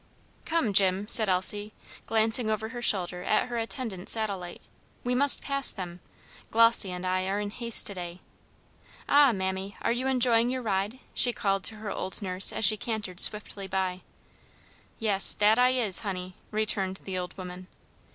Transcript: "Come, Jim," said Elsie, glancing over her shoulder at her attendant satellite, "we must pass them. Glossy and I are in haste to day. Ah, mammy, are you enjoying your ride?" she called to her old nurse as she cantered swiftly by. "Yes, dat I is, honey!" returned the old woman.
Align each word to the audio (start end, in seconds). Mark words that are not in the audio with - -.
"Come, 0.45 0.73
Jim," 0.73 1.07
said 1.07 1.29
Elsie, 1.29 1.73
glancing 2.07 2.49
over 2.49 2.69
her 2.69 2.81
shoulder 2.81 3.21
at 3.21 3.49
her 3.49 3.59
attendant 3.59 4.09
satellite, 4.09 4.59
"we 5.03 5.13
must 5.13 5.43
pass 5.43 5.71
them. 5.71 5.99
Glossy 6.49 6.89
and 6.89 7.05
I 7.05 7.27
are 7.27 7.39
in 7.39 7.51
haste 7.51 7.85
to 7.85 7.93
day. 7.93 8.19
Ah, 9.07 9.31
mammy, 9.31 9.77
are 9.83 9.91
you 9.91 10.07
enjoying 10.07 10.49
your 10.49 10.63
ride?" 10.63 10.97
she 11.13 11.31
called 11.33 11.63
to 11.65 11.75
her 11.75 11.91
old 11.91 12.19
nurse 12.19 12.51
as 12.51 12.65
she 12.65 12.77
cantered 12.77 13.19
swiftly 13.19 13.67
by. 13.67 14.01
"Yes, 14.97 15.35
dat 15.35 15.59
I 15.59 15.69
is, 15.69 15.99
honey!" 15.99 16.33
returned 16.49 17.01
the 17.03 17.19
old 17.19 17.37
woman. 17.37 17.67